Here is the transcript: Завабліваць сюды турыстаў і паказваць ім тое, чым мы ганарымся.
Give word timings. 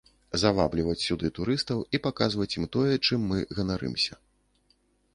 Завабліваць 0.43 1.03
сюды 1.07 1.29
турыстаў 1.37 1.85
і 1.97 2.01
паказваць 2.07 2.51
ім 2.57 2.65
тое, 2.79 2.91
чым 3.05 3.19
мы 3.33 3.37
ганарымся. 3.59 4.23